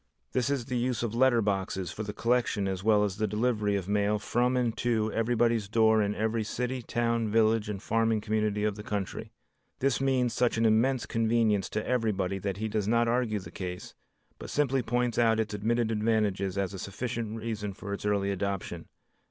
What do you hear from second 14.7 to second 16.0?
points out its admitted